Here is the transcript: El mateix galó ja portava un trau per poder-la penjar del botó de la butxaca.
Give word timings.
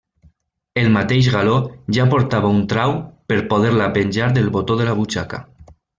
El 0.83 0.87
mateix 0.93 1.27
galó 1.33 1.57
ja 1.97 2.07
portava 2.15 2.51
un 2.55 2.63
trau 2.73 2.95
per 3.33 3.37
poder-la 3.53 3.91
penjar 3.99 4.31
del 4.39 4.51
botó 4.57 4.79
de 4.81 4.89
la 4.89 4.97
butxaca. 5.03 5.43